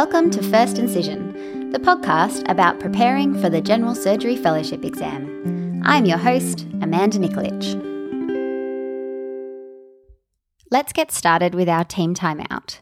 Welcome 0.00 0.30
to 0.30 0.42
First 0.44 0.78
Incision, 0.78 1.72
the 1.72 1.80
podcast 1.80 2.48
about 2.48 2.78
preparing 2.78 3.36
for 3.36 3.50
the 3.50 3.60
General 3.60 3.96
Surgery 3.96 4.36
Fellowship 4.36 4.84
exam. 4.84 5.82
I'm 5.84 6.04
your 6.04 6.18
host, 6.18 6.68
Amanda 6.80 7.18
Nikolic. 7.18 7.74
Let's 10.70 10.92
get 10.92 11.10
started 11.10 11.52
with 11.56 11.68
our 11.68 11.82
team 11.82 12.14
timeout. 12.14 12.78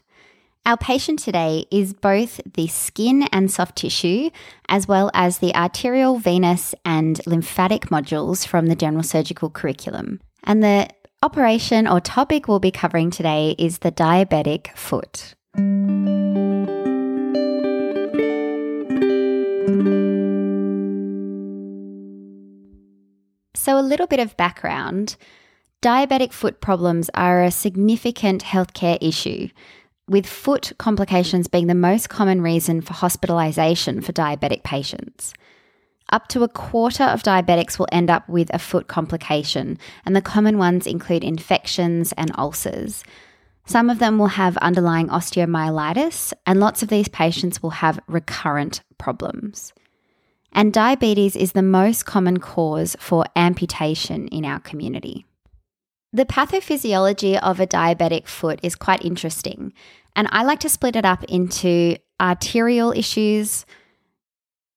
Our 0.63 0.77
patient 0.77 1.17
today 1.17 1.65
is 1.71 1.91
both 1.95 2.39
the 2.53 2.67
skin 2.67 3.23
and 3.31 3.49
soft 3.49 3.77
tissue, 3.77 4.29
as 4.69 4.87
well 4.87 5.09
as 5.15 5.39
the 5.39 5.55
arterial, 5.55 6.19
venous, 6.19 6.75
and 6.85 7.19
lymphatic 7.25 7.87
modules 7.87 8.45
from 8.45 8.67
the 8.67 8.75
general 8.75 9.01
surgical 9.01 9.49
curriculum. 9.49 10.21
And 10.43 10.63
the 10.63 10.87
operation 11.23 11.87
or 11.87 11.99
topic 11.99 12.47
we'll 12.47 12.59
be 12.59 12.69
covering 12.69 13.09
today 13.09 13.55
is 13.57 13.79
the 13.79 13.91
diabetic 13.91 14.67
foot. 14.77 15.33
So, 23.67 23.77
a 23.77 23.81
little 23.81 24.07
bit 24.07 24.21
of 24.21 24.37
background 24.37 25.17
diabetic 25.81 26.31
foot 26.31 26.61
problems 26.61 27.09
are 27.13 27.43
a 27.43 27.51
significant 27.51 28.41
healthcare 28.41 28.97
issue, 29.01 29.49
with 30.07 30.25
foot 30.25 30.71
complications 30.77 31.49
being 31.49 31.67
the 31.67 31.75
most 31.75 32.07
common 32.07 32.41
reason 32.41 32.79
for 32.79 32.93
hospitalisation 32.93 34.01
for 34.01 34.13
diabetic 34.13 34.63
patients. 34.63 35.33
Up 36.13 36.29
to 36.29 36.43
a 36.43 36.47
quarter 36.47 37.03
of 37.03 37.23
diabetics 37.23 37.77
will 37.77 37.89
end 37.91 38.09
up 38.09 38.29
with 38.29 38.49
a 38.53 38.57
foot 38.57 38.87
complication, 38.87 39.77
and 40.05 40.15
the 40.15 40.21
common 40.21 40.57
ones 40.57 40.87
include 40.87 41.25
infections 41.25 42.13
and 42.13 42.31
ulcers. 42.37 43.03
Some 43.65 43.89
of 43.89 43.99
them 43.99 44.17
will 44.17 44.27
have 44.27 44.55
underlying 44.59 45.09
osteomyelitis, 45.09 46.31
and 46.45 46.61
lots 46.61 46.83
of 46.83 46.87
these 46.87 47.09
patients 47.09 47.61
will 47.61 47.71
have 47.71 47.99
recurrent 48.07 48.81
problems. 48.97 49.73
And 50.57 50.73
diabetes 50.73 51.35
is 51.35 51.51
the 51.51 51.61
most 51.61 52.07
common 52.07 52.39
cause 52.39 52.95
for 52.99 53.25
amputation 53.35 54.27
in 54.29 54.43
our 54.43 54.59
community. 54.59 55.27
The 56.11 56.25
pathophysiology 56.25 57.37
of 57.39 57.59
a 57.59 57.67
diabetic 57.67 58.27
foot 58.27 58.59
is 58.63 58.75
quite 58.75 59.05
interesting, 59.05 59.71
and 60.15 60.27
I 60.31 60.41
like 60.41 60.59
to 60.61 60.69
split 60.69 60.95
it 60.95 61.05
up 61.05 61.23
into 61.25 61.97
arterial 62.19 62.91
issues, 62.91 63.67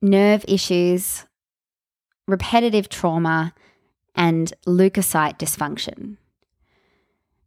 nerve 0.02 0.44
issues, 0.46 1.24
repetitive 2.28 2.90
trauma, 2.90 3.54
and 4.14 4.52
leukocyte 4.66 5.38
dysfunction. 5.38 6.18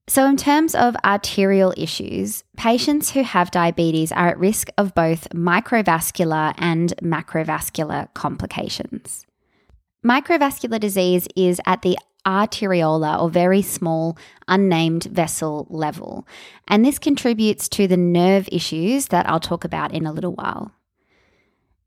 So, 0.08 0.26
in 0.28 0.36
terms 0.36 0.76
of 0.76 0.98
arterial 1.06 1.74
issues, 1.78 2.44
patients 2.58 3.12
who 3.12 3.24
have 3.24 3.52
diabetes 3.52 4.12
are 4.12 4.28
at 4.28 4.38
risk 4.38 4.68
of 4.78 4.94
both 4.94 5.30
microvascular 5.30 6.54
and 6.58 6.94
macrovascular 6.98 8.14
complications. 8.14 9.26
Microvascular 10.06 10.80
disease 10.80 11.28
is 11.38 11.62
at 11.66 11.84
the 11.84 11.98
arteriolar 12.26 13.22
or 13.22 13.30
very 13.30 13.62
small 13.62 14.18
unnamed 14.50 15.06
vessel 15.06 15.68
level, 15.70 16.28
and 16.68 16.84
this 16.84 17.00
contributes 17.00 17.70
to 17.70 17.88
the 17.88 17.98
nerve 17.98 18.50
issues 18.52 19.08
that 19.08 19.28
I'll 19.30 19.40
talk 19.40 19.64
about 19.64 19.94
in 19.94 20.06
a 20.06 20.12
little 20.12 20.34
while. 20.34 20.74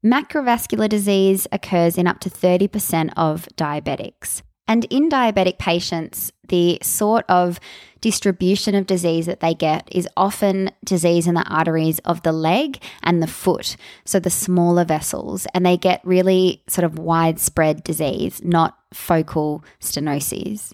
Macrovascular 0.02 0.88
disease 0.88 1.46
occurs 1.52 1.98
in 1.98 2.06
up 2.06 2.20
to 2.20 2.30
30% 2.30 3.12
of 3.16 3.46
diabetics. 3.56 4.40
And 4.68 4.84
in 4.86 5.08
diabetic 5.08 5.58
patients, 5.58 6.32
the 6.48 6.78
sort 6.82 7.24
of 7.28 7.60
distribution 8.00 8.74
of 8.74 8.86
disease 8.86 9.26
that 9.26 9.40
they 9.40 9.54
get 9.54 9.88
is 9.90 10.08
often 10.16 10.70
disease 10.84 11.26
in 11.26 11.34
the 11.34 11.48
arteries 11.48 11.98
of 12.00 12.22
the 12.22 12.32
leg 12.32 12.82
and 13.02 13.22
the 13.22 13.26
foot, 13.26 13.76
so 14.04 14.18
the 14.18 14.30
smaller 14.30 14.84
vessels, 14.84 15.46
and 15.54 15.64
they 15.64 15.76
get 15.76 16.00
really 16.04 16.62
sort 16.68 16.84
of 16.84 16.98
widespread 16.98 17.84
disease, 17.84 18.40
not 18.44 18.76
focal 18.92 19.64
stenoses. 19.80 20.72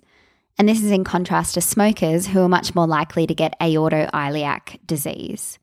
And 0.58 0.68
this 0.68 0.82
is 0.82 0.90
in 0.90 1.04
contrast 1.04 1.54
to 1.54 1.60
smokers 1.60 2.28
who 2.28 2.40
are 2.40 2.48
much 2.48 2.74
more 2.74 2.86
likely 2.86 3.26
to 3.26 3.34
get 3.34 3.58
aortoiliac 3.60 4.78
disease. 4.86 5.58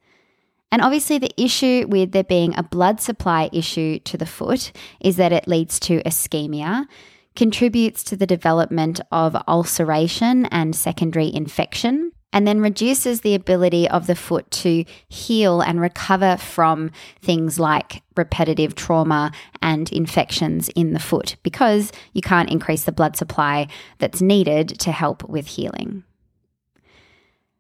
And 0.72 0.82
obviously, 0.82 1.18
the 1.18 1.42
issue 1.42 1.86
with 1.88 2.12
there 2.12 2.24
being 2.24 2.56
a 2.56 2.64
blood 2.64 3.02
supply 3.02 3.50
issue 3.52 4.00
to 4.00 4.18
the 4.18 4.26
foot 4.26 4.72
is 5.00 5.16
that 5.16 5.34
it 5.34 5.48
leads 5.48 5.80
to 5.82 6.04
ischemia 6.04 6.86
contributes 7.40 8.04
to 8.04 8.18
the 8.18 8.28
development 8.28 9.00
of 9.14 9.34
ulceration 9.48 10.46
and 10.48 10.76
secondary 10.76 11.34
infection, 11.34 12.12
and 12.34 12.46
then 12.46 12.60
reduces 12.60 13.22
the 13.22 13.34
ability 13.34 13.88
of 13.88 14.08
the 14.08 14.16
foot 14.16 14.52
to 14.52 14.84
heal 15.08 15.62
and 15.62 15.80
recover 15.80 16.36
from 16.36 16.92
things 17.22 17.58
like 17.58 18.04
repetitive 18.18 18.76
trauma 18.76 19.32
and 19.62 19.90
infections 19.94 20.68
in 20.76 20.92
the 20.92 21.00
foot 21.00 21.38
because 21.42 21.94
you 22.12 22.22
can't 22.22 22.52
increase 22.52 22.84
the 22.84 22.92
blood 22.92 23.16
supply 23.16 23.66
that's 24.00 24.22
needed 24.22 24.68
to 24.78 24.92
help 24.92 25.24
with 25.30 25.48
healing. 25.48 26.04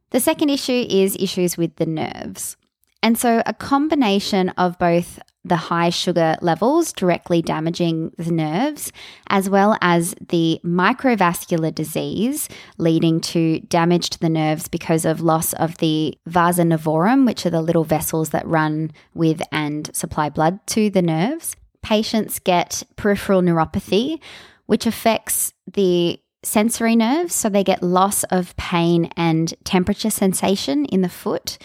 The 0.09 0.19
second 0.19 0.49
issue 0.49 0.85
is 0.89 1.15
issues 1.17 1.55
with 1.55 1.77
the 1.77 1.85
nerves. 1.85 2.57
And 3.01 3.17
so, 3.17 3.41
a 3.45 3.53
combination 3.53 4.49
of 4.49 4.77
both 4.77 5.19
the 5.45 5.55
high 5.55 5.89
sugar 5.89 6.35
levels 6.41 6.91
directly 6.91 7.41
damaging 7.41 8.11
the 8.17 8.31
nerves, 8.31 8.91
as 9.29 9.49
well 9.49 9.77
as 9.81 10.13
the 10.27 10.59
microvascular 10.65 11.73
disease 11.73 12.49
leading 12.77 13.21
to 13.21 13.61
damage 13.61 14.09
to 14.11 14.19
the 14.19 14.29
nerves 14.29 14.67
because 14.67 15.05
of 15.05 15.21
loss 15.21 15.53
of 15.53 15.77
the 15.77 16.17
vasa 16.27 16.63
nervorum, 16.63 17.25
which 17.25 17.45
are 17.45 17.49
the 17.51 17.61
little 17.61 17.85
vessels 17.85 18.29
that 18.29 18.45
run 18.47 18.91
with 19.13 19.41
and 19.51 19.89
supply 19.95 20.29
blood 20.29 20.59
to 20.67 20.89
the 20.89 21.01
nerves. 21.01 21.55
Patients 21.81 22.39
get 22.39 22.83
peripheral 22.97 23.41
neuropathy, 23.41 24.19
which 24.65 24.85
affects 24.85 25.53
the 25.71 26.19
sensory 26.43 26.95
nerves, 26.95 27.33
so 27.33 27.47
they 27.47 27.63
get 27.63 27.81
loss 27.81 28.23
of 28.25 28.55
pain 28.57 29.09
and 29.15 29.53
temperature 29.63 30.09
sensation 30.09 30.85
in 30.85 31.01
the 31.01 31.09
foot 31.09 31.57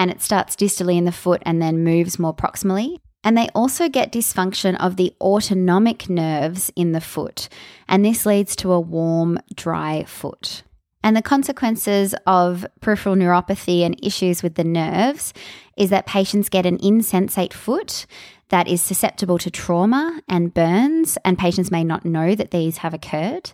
and 0.00 0.10
it 0.10 0.22
starts 0.22 0.56
distally 0.56 0.96
in 0.96 1.04
the 1.04 1.12
foot 1.12 1.42
and 1.44 1.60
then 1.60 1.84
moves 1.84 2.18
more 2.18 2.34
proximally. 2.34 2.96
And 3.22 3.36
they 3.36 3.50
also 3.54 3.86
get 3.86 4.10
dysfunction 4.10 4.74
of 4.80 4.96
the 4.96 5.14
autonomic 5.20 6.08
nerves 6.08 6.72
in 6.74 6.92
the 6.92 7.02
foot, 7.02 7.50
and 7.86 8.02
this 8.02 8.24
leads 8.24 8.56
to 8.56 8.72
a 8.72 8.80
warm, 8.80 9.38
dry 9.54 10.04
foot. 10.04 10.62
And 11.04 11.14
the 11.14 11.22
consequences 11.22 12.14
of 12.26 12.66
peripheral 12.80 13.14
neuropathy 13.14 13.84
and 13.84 14.02
issues 14.02 14.42
with 14.42 14.54
the 14.54 14.64
nerves 14.64 15.34
is 15.76 15.90
that 15.90 16.06
patients 16.06 16.48
get 16.48 16.64
an 16.64 16.78
insensate 16.82 17.52
foot 17.52 18.06
that 18.48 18.68
is 18.68 18.80
susceptible 18.80 19.36
to 19.36 19.50
trauma 19.50 20.22
and 20.30 20.54
burns, 20.54 21.18
and 21.26 21.38
patients 21.38 21.70
may 21.70 21.84
not 21.84 22.06
know 22.06 22.34
that 22.34 22.52
these 22.52 22.78
have 22.78 22.94
occurred. 22.94 23.52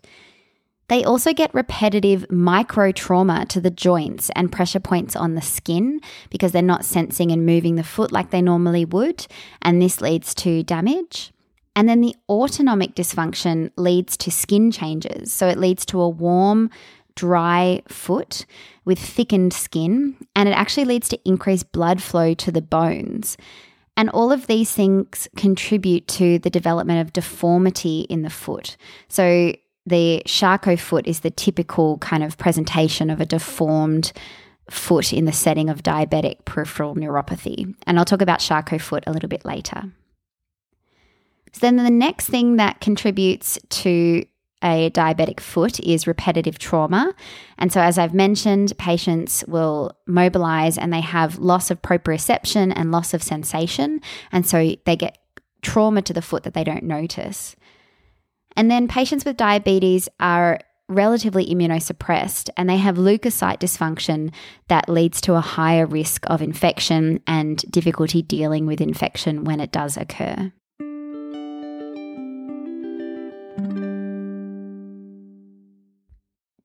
They 0.88 1.04
also 1.04 1.32
get 1.32 1.52
repetitive 1.52 2.30
micro 2.30 2.92
trauma 2.92 3.44
to 3.46 3.60
the 3.60 3.70
joints 3.70 4.30
and 4.36 4.52
pressure 4.52 4.80
points 4.80 5.16
on 5.16 5.34
the 5.34 5.42
skin 5.42 6.00
because 6.30 6.52
they're 6.52 6.62
not 6.62 6.84
sensing 6.84 7.32
and 7.32 7.44
moving 7.44 7.74
the 7.74 7.82
foot 7.82 8.12
like 8.12 8.30
they 8.30 8.42
normally 8.42 8.84
would, 8.84 9.26
and 9.62 9.82
this 9.82 10.00
leads 10.00 10.34
to 10.36 10.62
damage. 10.62 11.32
And 11.74 11.88
then 11.88 12.00
the 12.00 12.16
autonomic 12.28 12.94
dysfunction 12.94 13.70
leads 13.76 14.16
to 14.18 14.30
skin 14.30 14.70
changes. 14.70 15.32
So 15.32 15.46
it 15.46 15.58
leads 15.58 15.84
to 15.86 16.00
a 16.00 16.08
warm, 16.08 16.70
dry 17.16 17.82
foot 17.88 18.46
with 18.84 18.98
thickened 18.98 19.52
skin, 19.52 20.16
and 20.34 20.48
it 20.48 20.52
actually 20.52 20.86
leads 20.86 21.08
to 21.10 21.28
increased 21.28 21.72
blood 21.72 22.00
flow 22.00 22.32
to 22.34 22.52
the 22.52 22.62
bones. 22.62 23.36
And 23.96 24.08
all 24.10 24.30
of 24.30 24.46
these 24.46 24.72
things 24.72 25.26
contribute 25.36 26.06
to 26.08 26.38
the 26.38 26.50
development 26.50 27.00
of 27.00 27.12
deformity 27.12 28.00
in 28.08 28.22
the 28.22 28.30
foot. 28.30 28.76
So 29.08 29.54
the 29.86 30.22
Charcot 30.26 30.80
foot 30.80 31.06
is 31.06 31.20
the 31.20 31.30
typical 31.30 31.98
kind 31.98 32.22
of 32.22 32.36
presentation 32.36 33.08
of 33.08 33.20
a 33.20 33.26
deformed 33.26 34.12
foot 34.68 35.12
in 35.12 35.24
the 35.24 35.32
setting 35.32 35.70
of 35.70 35.82
diabetic 35.82 36.44
peripheral 36.44 36.96
neuropathy. 36.96 37.74
And 37.86 37.98
I'll 37.98 38.04
talk 38.04 38.22
about 38.22 38.40
Charcot 38.40 38.80
foot 38.80 39.04
a 39.06 39.12
little 39.12 39.28
bit 39.28 39.44
later. 39.44 39.92
So 41.52 41.60
then 41.60 41.76
the 41.76 41.90
next 41.90 42.26
thing 42.26 42.56
that 42.56 42.80
contributes 42.80 43.58
to 43.70 44.26
a 44.62 44.90
diabetic 44.90 45.38
foot 45.38 45.78
is 45.80 46.06
repetitive 46.06 46.58
trauma. 46.58 47.14
And 47.58 47.72
so, 47.72 47.80
as 47.80 47.98
I've 47.98 48.14
mentioned, 48.14 48.76
patients 48.78 49.44
will 49.46 49.96
mobilize 50.06 50.76
and 50.78 50.92
they 50.92 51.02
have 51.02 51.38
loss 51.38 51.70
of 51.70 51.82
proprioception 51.82 52.72
and 52.74 52.90
loss 52.90 53.14
of 53.14 53.22
sensation. 53.22 54.00
And 54.32 54.46
so 54.46 54.74
they 54.84 54.96
get 54.96 55.18
trauma 55.62 56.02
to 56.02 56.12
the 56.12 56.22
foot 56.22 56.42
that 56.42 56.54
they 56.54 56.64
don't 56.64 56.84
notice. 56.84 57.54
And 58.56 58.70
then 58.70 58.88
patients 58.88 59.24
with 59.24 59.36
diabetes 59.36 60.08
are 60.18 60.58
relatively 60.88 61.46
immunosuppressed 61.46 62.48
and 62.56 62.70
they 62.70 62.76
have 62.76 62.96
leukocyte 62.96 63.58
dysfunction 63.58 64.32
that 64.68 64.88
leads 64.88 65.20
to 65.20 65.34
a 65.34 65.40
higher 65.40 65.84
risk 65.84 66.24
of 66.28 66.40
infection 66.40 67.20
and 67.26 67.58
difficulty 67.70 68.22
dealing 68.22 68.66
with 68.66 68.80
infection 68.80 69.44
when 69.44 69.60
it 69.60 69.72
does 69.72 69.96
occur. 69.96 70.52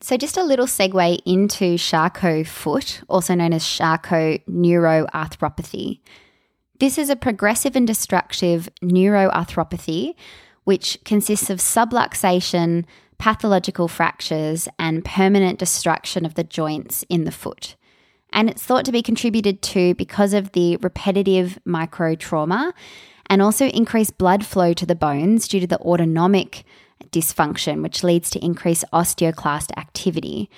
So, 0.04 0.18
just 0.18 0.38
a 0.38 0.44
little 0.44 0.66
segue 0.66 1.20
into 1.26 1.78
Charcot 1.78 2.48
foot, 2.48 3.02
also 3.08 3.36
known 3.36 3.54
as 3.54 3.64
Charcot 3.64 4.42
neuroarthropathy. 4.50 6.02
This 6.80 6.98
is 6.98 7.12
a 7.12 7.16
progressive 7.16 7.76
and 7.76 7.86
destructive 7.86 8.68
neuroarthropathy, 8.84 10.16
which 10.64 11.00
consists 11.06 11.50
of 11.50 11.60
subluxation, 11.60 12.86
pathological 13.18 13.88
fractures, 13.88 14.68
and 14.80 15.06
permanent 15.06 15.60
destruction 15.60 16.26
of 16.26 16.36
the 16.36 16.44
joints 16.44 17.04
in 17.10 17.24
the 17.24 17.32
foot. 17.32 17.76
And 18.34 18.50
it's 18.50 18.64
thought 18.64 18.86
to 18.86 18.92
be 18.92 19.02
contributed 19.02 19.62
to 19.64 19.94
because 19.96 20.34
of 20.34 20.54
the 20.54 20.78
repetitive 20.78 21.60
micro 21.66 22.16
trauma 22.16 22.74
and 23.28 23.42
also 23.42 23.68
increased 23.68 24.18
blood 24.18 24.46
flow 24.46 24.74
to 24.74 24.86
the 24.86 24.96
bones 24.96 25.48
due 25.48 25.60
to 25.60 25.68
the 25.68 25.80
autonomic 25.80 26.64
dysfunction, 27.12 27.82
which 27.82 28.04
leads 28.04 28.30
to 28.30 28.44
increased 28.44 28.86
osteoclast 28.94 29.72
activity. 29.78 30.50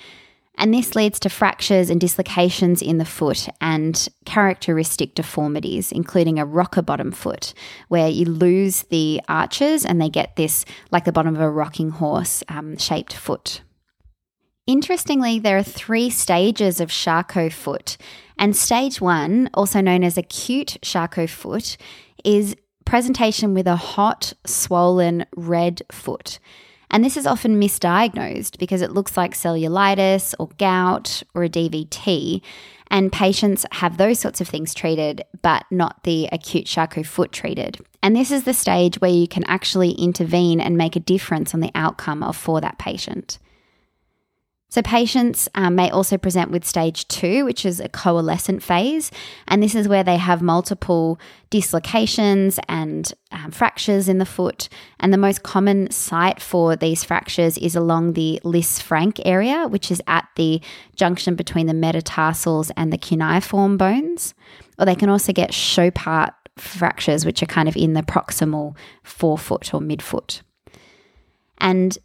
And 0.56 0.72
this 0.72 0.94
leads 0.94 1.18
to 1.20 1.28
fractures 1.28 1.90
and 1.90 2.00
dislocations 2.00 2.80
in 2.80 2.98
the 2.98 3.04
foot 3.04 3.48
and 3.60 4.08
characteristic 4.24 5.14
deformities, 5.14 5.90
including 5.90 6.38
a 6.38 6.46
rocker 6.46 6.82
bottom 6.82 7.10
foot, 7.10 7.54
where 7.88 8.08
you 8.08 8.24
lose 8.24 8.84
the 8.84 9.20
arches 9.28 9.84
and 9.84 10.00
they 10.00 10.08
get 10.08 10.36
this, 10.36 10.64
like 10.90 11.04
the 11.04 11.12
bottom 11.12 11.34
of 11.34 11.40
a 11.40 11.50
rocking 11.50 11.90
horse, 11.90 12.44
um, 12.48 12.76
shaped 12.76 13.12
foot. 13.12 13.62
Interestingly, 14.66 15.38
there 15.38 15.58
are 15.58 15.62
three 15.62 16.08
stages 16.08 16.80
of 16.80 16.88
Charcot 16.88 17.52
foot, 17.52 17.98
and 18.38 18.56
stage 18.56 19.00
one, 19.00 19.50
also 19.52 19.80
known 19.80 20.02
as 20.02 20.16
acute 20.16 20.78
Charcot 20.80 21.28
foot, 21.28 21.76
is 22.24 22.56
presentation 22.86 23.52
with 23.54 23.66
a 23.66 23.76
hot, 23.76 24.32
swollen, 24.46 25.26
red 25.36 25.82
foot. 25.92 26.38
And 26.94 27.04
this 27.04 27.16
is 27.16 27.26
often 27.26 27.60
misdiagnosed 27.60 28.56
because 28.56 28.80
it 28.80 28.92
looks 28.92 29.16
like 29.16 29.34
cellulitis 29.34 30.32
or 30.38 30.46
gout 30.58 31.24
or 31.34 31.42
a 31.42 31.48
DVT. 31.48 32.40
And 32.88 33.10
patients 33.10 33.66
have 33.72 33.96
those 33.96 34.20
sorts 34.20 34.40
of 34.40 34.46
things 34.46 34.74
treated, 34.74 35.24
but 35.42 35.64
not 35.72 36.04
the 36.04 36.28
acute 36.30 36.66
Charcot 36.66 37.04
foot 37.04 37.32
treated. 37.32 37.84
And 38.00 38.14
this 38.14 38.30
is 38.30 38.44
the 38.44 38.54
stage 38.54 39.00
where 39.00 39.10
you 39.10 39.26
can 39.26 39.42
actually 39.46 39.90
intervene 39.90 40.60
and 40.60 40.76
make 40.76 40.94
a 40.94 41.00
difference 41.00 41.52
on 41.52 41.58
the 41.58 41.72
outcome 41.74 42.22
of 42.22 42.36
for 42.36 42.60
that 42.60 42.78
patient. 42.78 43.40
So, 44.74 44.82
patients 44.82 45.48
um, 45.54 45.76
may 45.76 45.88
also 45.88 46.18
present 46.18 46.50
with 46.50 46.64
stage 46.64 47.06
two, 47.06 47.44
which 47.44 47.64
is 47.64 47.78
a 47.78 47.88
coalescent 47.88 48.60
phase. 48.60 49.12
And 49.46 49.62
this 49.62 49.76
is 49.76 49.86
where 49.86 50.02
they 50.02 50.16
have 50.16 50.42
multiple 50.42 51.20
dislocations 51.48 52.58
and 52.68 53.14
um, 53.30 53.52
fractures 53.52 54.08
in 54.08 54.18
the 54.18 54.26
foot. 54.26 54.68
And 54.98 55.12
the 55.12 55.16
most 55.16 55.44
common 55.44 55.92
site 55.92 56.42
for 56.42 56.74
these 56.74 57.04
fractures 57.04 57.56
is 57.56 57.76
along 57.76 58.14
the 58.14 58.40
Lisfranc 58.42 59.20
area, 59.24 59.68
which 59.68 59.92
is 59.92 60.02
at 60.08 60.26
the 60.34 60.60
junction 60.96 61.36
between 61.36 61.68
the 61.68 61.72
metatarsals 61.72 62.72
and 62.76 62.92
the 62.92 62.98
cuneiform 62.98 63.76
bones. 63.76 64.34
Or 64.76 64.86
they 64.86 64.96
can 64.96 65.08
also 65.08 65.32
get 65.32 65.52
Chopart 65.52 66.32
fractures, 66.56 67.24
which 67.24 67.44
are 67.44 67.46
kind 67.46 67.68
of 67.68 67.76
in 67.76 67.92
the 67.92 68.02
proximal 68.02 68.76
forefoot 69.04 69.72
or 69.72 69.78
midfoot. 69.78 70.40
And 71.58 71.96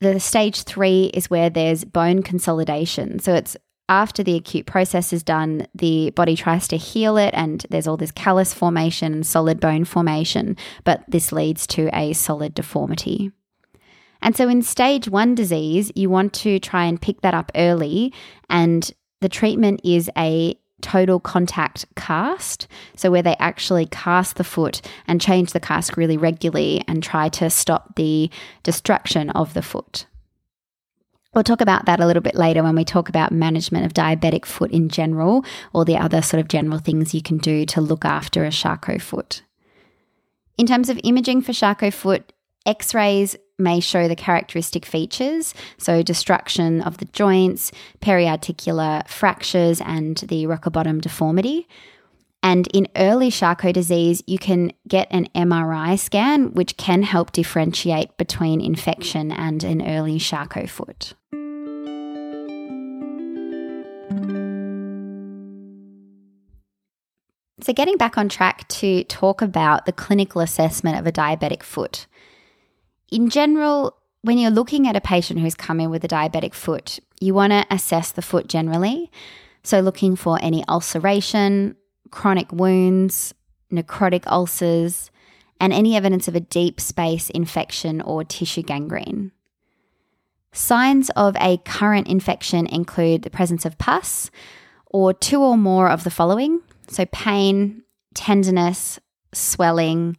the 0.00 0.18
stage 0.18 0.62
three 0.62 1.10
is 1.14 1.30
where 1.30 1.50
there's 1.50 1.84
bone 1.84 2.22
consolidation. 2.22 3.18
So 3.18 3.34
it's 3.34 3.56
after 3.88 4.22
the 4.22 4.36
acute 4.36 4.66
process 4.66 5.12
is 5.12 5.22
done, 5.22 5.66
the 5.74 6.10
body 6.10 6.36
tries 6.36 6.68
to 6.68 6.76
heal 6.76 7.16
it, 7.16 7.34
and 7.34 7.66
there's 7.70 7.88
all 7.88 7.96
this 7.96 8.12
callus 8.12 8.54
formation 8.54 9.12
and 9.12 9.26
solid 9.26 9.58
bone 9.58 9.84
formation, 9.84 10.56
but 10.84 11.02
this 11.08 11.32
leads 11.32 11.66
to 11.66 11.90
a 11.92 12.12
solid 12.12 12.54
deformity. 12.54 13.32
And 14.22 14.36
so 14.36 14.48
in 14.48 14.62
stage 14.62 15.08
one 15.08 15.34
disease, 15.34 15.90
you 15.96 16.08
want 16.08 16.32
to 16.34 16.60
try 16.60 16.84
and 16.84 17.02
pick 17.02 17.22
that 17.22 17.34
up 17.34 17.50
early, 17.56 18.14
and 18.48 18.90
the 19.20 19.28
treatment 19.28 19.80
is 19.82 20.08
a 20.16 20.54
total 20.82 21.20
contact 21.20 21.86
cast. 21.96 22.66
So, 22.96 23.10
where 23.10 23.22
they 23.22 23.36
actually 23.38 23.86
cast 23.86 24.36
the 24.36 24.44
foot 24.44 24.80
and 25.06 25.20
change 25.20 25.52
the 25.52 25.60
cast 25.60 25.96
really 25.96 26.16
regularly 26.16 26.82
and 26.88 27.02
try 27.02 27.28
to 27.30 27.50
stop 27.50 27.96
the 27.96 28.30
destruction 28.62 29.30
of 29.30 29.54
the 29.54 29.62
foot. 29.62 30.06
We'll 31.32 31.44
talk 31.44 31.60
about 31.60 31.86
that 31.86 32.00
a 32.00 32.06
little 32.06 32.22
bit 32.22 32.34
later 32.34 32.62
when 32.62 32.74
we 32.74 32.84
talk 32.84 33.08
about 33.08 33.30
management 33.30 33.86
of 33.86 33.94
diabetic 33.94 34.44
foot 34.44 34.72
in 34.72 34.88
general, 34.88 35.44
or 35.72 35.84
the 35.84 35.96
other 35.96 36.22
sort 36.22 36.40
of 36.40 36.48
general 36.48 36.78
things 36.78 37.14
you 37.14 37.22
can 37.22 37.38
do 37.38 37.64
to 37.66 37.80
look 37.80 38.04
after 38.04 38.44
a 38.44 38.50
Charcot 38.50 39.00
foot. 39.00 39.42
In 40.58 40.66
terms 40.66 40.88
of 40.88 41.00
imaging 41.04 41.42
for 41.42 41.52
Charcot 41.52 41.94
foot, 41.94 42.32
X 42.66 42.94
rays 42.94 43.36
may 43.60 43.80
show 43.80 44.08
the 44.08 44.16
characteristic 44.16 44.84
features, 44.84 45.54
so 45.78 46.02
destruction 46.02 46.80
of 46.80 46.98
the 46.98 47.04
joints, 47.06 47.70
periarticular 48.00 49.06
fractures, 49.08 49.80
and 49.80 50.16
the 50.18 50.46
rocker 50.46 50.70
bottom 50.70 51.00
deformity. 51.00 51.68
And 52.42 52.66
in 52.68 52.88
early 52.96 53.30
Charcot 53.30 53.74
disease, 53.74 54.22
you 54.26 54.38
can 54.38 54.72
get 54.88 55.08
an 55.10 55.28
MRI 55.34 55.98
scan, 55.98 56.54
which 56.54 56.76
can 56.76 57.02
help 57.02 57.32
differentiate 57.32 58.16
between 58.16 58.60
infection 58.60 59.30
and 59.30 59.62
an 59.62 59.86
early 59.86 60.18
Charcot 60.18 60.70
foot. 60.70 61.14
So, 67.62 67.74
getting 67.74 67.98
back 67.98 68.16
on 68.16 68.30
track 68.30 68.66
to 68.68 69.04
talk 69.04 69.42
about 69.42 69.84
the 69.84 69.92
clinical 69.92 70.40
assessment 70.40 70.98
of 70.98 71.06
a 71.06 71.12
diabetic 71.12 71.62
foot 71.62 72.06
in 73.10 73.30
general, 73.30 73.96
when 74.22 74.38
you're 74.38 74.50
looking 74.50 74.86
at 74.86 74.96
a 74.96 75.00
patient 75.00 75.40
who's 75.40 75.54
come 75.54 75.80
in 75.80 75.90
with 75.90 76.04
a 76.04 76.08
diabetic 76.08 76.54
foot, 76.54 77.00
you 77.20 77.34
want 77.34 77.52
to 77.52 77.66
assess 77.70 78.12
the 78.12 78.22
foot 78.22 78.48
generally. 78.48 79.10
So, 79.62 79.80
looking 79.80 80.16
for 80.16 80.38
any 80.40 80.64
ulceration, 80.68 81.76
chronic 82.10 82.50
wounds, 82.52 83.34
necrotic 83.72 84.26
ulcers, 84.26 85.10
and 85.60 85.72
any 85.72 85.96
evidence 85.96 86.28
of 86.28 86.34
a 86.34 86.40
deep 86.40 86.80
space 86.80 87.30
infection 87.30 88.00
or 88.00 88.24
tissue 88.24 88.62
gangrene. 88.62 89.32
Signs 90.52 91.10
of 91.10 91.36
a 91.40 91.58
current 91.58 92.08
infection 92.08 92.66
include 92.66 93.22
the 93.22 93.30
presence 93.30 93.64
of 93.64 93.78
pus 93.78 94.30
or 94.86 95.12
two 95.12 95.40
or 95.40 95.56
more 95.56 95.88
of 95.88 96.02
the 96.02 96.10
following 96.10 96.60
so, 96.90 97.06
pain, 97.06 97.84
tenderness, 98.14 98.98
swelling, 99.32 100.16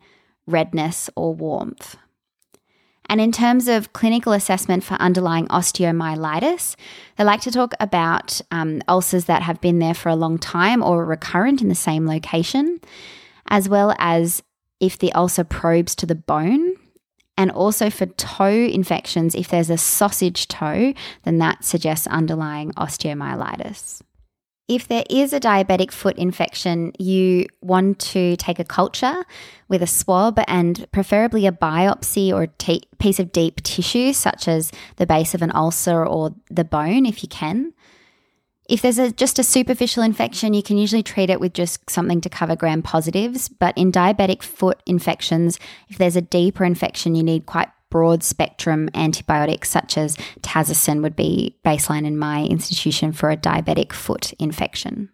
redness, 0.48 1.10
or 1.18 1.36
warmth. 1.36 1.98
And 3.12 3.19
in 3.19 3.34
terms 3.34 3.68
of 3.68 3.92
clinical 3.92 4.31
assessment 4.31 4.85
for 4.85 4.94
underlying 4.94 5.45
osteomyelitis, 5.47 6.78
they 7.18 7.26
like 7.26 7.42
to 7.42 7.52
talk 7.52 7.74
about 7.81 8.40
um, 8.52 8.81
ulcers 8.88 9.26
that 9.26 9.42
have 9.42 9.59
been 9.59 9.80
there 9.80 9.94
for 9.94 10.07
a 10.07 10.16
long 10.16 10.38
time 10.38 10.81
or 10.81 11.04
recurrent 11.04 11.62
in 11.62 11.68
the 11.68 11.76
same 11.76 12.07
location, 12.07 12.80
as 13.50 13.68
well 13.68 13.94
as 14.00 14.42
if 14.80 14.97
the 14.97 15.12
ulcer 15.12 15.44
probes 15.44 15.94
to 15.95 16.06
the 16.06 16.16
bone. 16.16 16.76
And 17.35 17.52
also 17.52 17.90
for 17.90 18.06
toe 18.06 18.45
infections, 18.47 19.35
if 19.35 19.50
there's 19.50 19.69
a 19.69 19.78
sausage 19.78 20.47
toe, 20.47 20.94
then 21.24 21.38
that 21.40 21.66
suggests 21.66 22.07
underlying 22.07 22.71
osteomyelitis. 22.76 24.02
If 24.68 24.87
there 24.87 25.03
is 25.09 25.33
a 25.33 25.39
diabetic 25.39 25.91
foot 25.91 26.18
infection, 26.18 26.94
you 26.97 27.47
want 27.61 27.99
to 27.99 28.37
take 28.37 28.59
a 28.59 28.63
culture 28.63 29.25
with 29.68 29.81
a 29.81 29.87
swab 29.87 30.39
and 30.47 30.85
preferably 30.91 31.45
a 31.45 31.51
biopsy 31.51 32.31
or 32.31 32.44
a 32.44 32.47
t- 32.47 32.83
piece 32.97 33.19
of 33.19 33.31
deep 33.31 33.61
tissue, 33.63 34.13
such 34.13 34.47
as 34.47 34.71
the 34.95 35.06
base 35.06 35.33
of 35.33 35.41
an 35.41 35.51
ulcer 35.53 36.06
or 36.06 36.35
the 36.49 36.63
bone, 36.63 37.06
if 37.06 37.21
you 37.21 37.27
can. 37.27 37.73
If 38.69 38.81
there's 38.81 38.99
a, 38.99 39.11
just 39.11 39.39
a 39.39 39.44
superficial 39.44 40.03
infection, 40.03 40.53
you 40.53 40.63
can 40.63 40.77
usually 40.77 41.03
treat 41.03 41.30
it 41.30 41.41
with 41.41 41.51
just 41.53 41.89
something 41.89 42.21
to 42.21 42.30
cover 42.30 42.56
gram 42.56 42.81
positives. 42.81 43.49
But 43.49 43.77
in 43.77 43.91
diabetic 43.91 44.41
foot 44.41 44.81
infections, 44.85 45.59
if 45.89 45.97
there's 45.97 46.15
a 46.15 46.21
deeper 46.21 46.63
infection, 46.63 47.13
you 47.13 47.23
need 47.23 47.45
quite 47.45 47.68
broad 47.92 48.24
spectrum 48.24 48.90
antibiotics 48.95 49.69
such 49.69 50.00
as 50.00 50.18
Tazocin 50.42 51.04
would 51.04 51.16
be 51.16 51.60
baseline 51.64 52.07
in 52.07 52.18
my 52.18 52.44
institution 52.45 53.12
for 53.12 53.30
a 53.30 53.38
diabetic 53.38 53.94
foot 53.94 54.33
infection. 54.40 55.10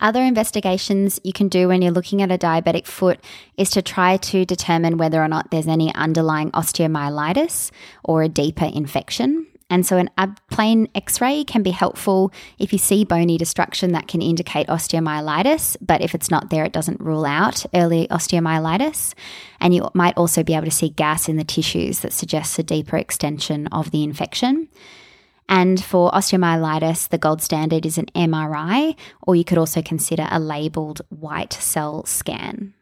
Other 0.00 0.22
investigations 0.22 1.20
you 1.22 1.32
can 1.32 1.48
do 1.48 1.68
when 1.68 1.80
you're 1.80 1.92
looking 1.92 2.22
at 2.22 2.32
a 2.32 2.38
diabetic 2.38 2.86
foot 2.86 3.20
is 3.56 3.70
to 3.70 3.82
try 3.82 4.16
to 4.16 4.44
determine 4.44 4.96
whether 4.96 5.22
or 5.22 5.28
not 5.28 5.50
there's 5.50 5.68
any 5.68 5.94
underlying 5.94 6.50
osteomyelitis 6.52 7.70
or 8.02 8.22
a 8.22 8.28
deeper 8.28 8.64
infection. 8.64 9.46
And 9.72 9.86
so, 9.86 9.96
an, 9.96 10.10
a 10.18 10.28
plain 10.50 10.86
x 10.94 11.18
ray 11.22 11.44
can 11.44 11.62
be 11.62 11.70
helpful 11.70 12.30
if 12.58 12.74
you 12.74 12.78
see 12.78 13.06
bony 13.06 13.38
destruction 13.38 13.92
that 13.92 14.06
can 14.06 14.20
indicate 14.20 14.66
osteomyelitis, 14.66 15.78
but 15.80 16.02
if 16.02 16.14
it's 16.14 16.30
not 16.30 16.50
there, 16.50 16.66
it 16.66 16.74
doesn't 16.74 17.00
rule 17.00 17.24
out 17.24 17.64
early 17.72 18.06
osteomyelitis. 18.08 19.14
And 19.60 19.74
you 19.74 19.88
might 19.94 20.18
also 20.18 20.42
be 20.42 20.52
able 20.52 20.66
to 20.66 20.70
see 20.70 20.90
gas 20.90 21.26
in 21.26 21.38
the 21.38 21.42
tissues 21.42 22.00
that 22.00 22.12
suggests 22.12 22.58
a 22.58 22.62
deeper 22.62 22.98
extension 22.98 23.66
of 23.68 23.92
the 23.92 24.02
infection. 24.02 24.68
And 25.48 25.82
for 25.82 26.10
osteomyelitis, 26.10 27.08
the 27.08 27.16
gold 27.16 27.40
standard 27.40 27.86
is 27.86 27.96
an 27.96 28.10
MRI, 28.14 28.94
or 29.22 29.34
you 29.34 29.44
could 29.44 29.56
also 29.56 29.80
consider 29.80 30.28
a 30.30 30.38
labeled 30.38 31.00
white 31.08 31.54
cell 31.54 32.04
scan. 32.04 32.74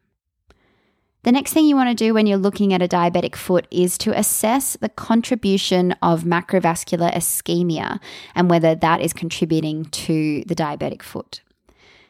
The 1.22 1.32
next 1.32 1.52
thing 1.52 1.66
you 1.66 1.76
want 1.76 1.90
to 1.90 2.04
do 2.04 2.14
when 2.14 2.26
you're 2.26 2.38
looking 2.38 2.72
at 2.72 2.80
a 2.80 2.88
diabetic 2.88 3.36
foot 3.36 3.66
is 3.70 3.98
to 3.98 4.18
assess 4.18 4.78
the 4.80 4.88
contribution 4.88 5.92
of 6.00 6.24
macrovascular 6.24 7.12
ischemia 7.12 8.00
and 8.34 8.48
whether 8.48 8.74
that 8.74 9.02
is 9.02 9.12
contributing 9.12 9.84
to 9.84 10.42
the 10.46 10.54
diabetic 10.54 11.02
foot. 11.02 11.42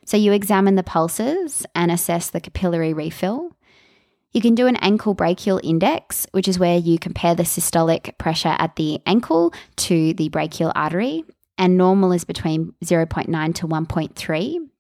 So 0.05 0.17
you 0.17 0.33
examine 0.33 0.77
the 0.77 0.85
pulses 0.85 1.67
and 1.75 1.91
assess 1.91 2.31
the 2.31 2.41
capillary 2.41 2.93
refill. 2.93 3.57
You 4.33 4.41
can 4.41 4.55
do 4.55 4.69
an 4.69 4.77
ankle 4.77 5.15
brachial 5.15 5.61
index, 5.65 6.29
which 6.31 6.47
is 6.47 6.61
where 6.61 6.79
you 6.79 6.97
compare 6.97 7.35
the 7.35 7.43
systolic 7.43 8.17
pressure 8.17 8.55
at 8.59 8.77
the 8.77 9.01
ankle 9.07 9.53
to 9.77 10.15
the 10.15 10.29
brachial 10.29 10.71
artery, 10.77 11.25
and 11.59 11.77
normal 11.77 12.13
is 12.13 12.25
between 12.25 12.75
0.9 12.85 13.55
to 13.57 13.67
1.3. 13.67 14.71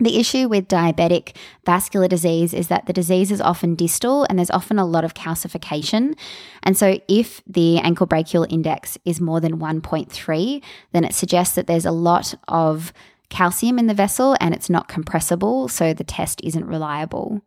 The 0.00 0.18
issue 0.18 0.48
with 0.48 0.68
diabetic 0.68 1.34
vascular 1.66 2.06
disease 2.06 2.54
is 2.54 2.68
that 2.68 2.86
the 2.86 2.92
disease 2.92 3.32
is 3.32 3.40
often 3.40 3.74
distal 3.74 4.24
and 4.24 4.38
there's 4.38 4.50
often 4.50 4.78
a 4.78 4.86
lot 4.86 5.04
of 5.04 5.14
calcification. 5.14 6.16
And 6.62 6.76
so, 6.76 7.00
if 7.08 7.42
the 7.46 7.78
ankle 7.78 8.06
brachial 8.06 8.46
index 8.48 8.96
is 9.04 9.20
more 9.20 9.40
than 9.40 9.58
1.3, 9.58 10.62
then 10.92 11.04
it 11.04 11.14
suggests 11.14 11.54
that 11.56 11.66
there's 11.66 11.86
a 11.86 11.90
lot 11.90 12.34
of 12.46 12.92
calcium 13.28 13.78
in 13.78 13.88
the 13.88 13.94
vessel 13.94 14.36
and 14.40 14.54
it's 14.54 14.70
not 14.70 14.88
compressible, 14.88 15.68
so 15.68 15.92
the 15.92 16.04
test 16.04 16.40
isn't 16.44 16.64
reliable. 16.64 17.42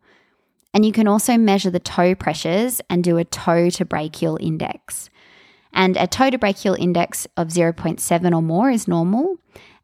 And 0.74 0.86
you 0.86 0.92
can 0.92 1.06
also 1.06 1.36
measure 1.36 1.70
the 1.70 1.80
toe 1.80 2.14
pressures 2.14 2.80
and 2.88 3.04
do 3.04 3.18
a 3.18 3.24
toe 3.24 3.70
to 3.70 3.84
brachial 3.84 4.38
index. 4.40 5.10
And 5.74 5.96
a 5.96 6.06
toe 6.06 6.30
to 6.30 6.38
brachial 6.38 6.74
index 6.74 7.26
of 7.36 7.48
0.7 7.48 8.34
or 8.34 8.42
more 8.42 8.70
is 8.70 8.86
normal, 8.86 9.36